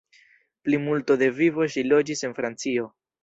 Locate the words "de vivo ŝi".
1.23-1.85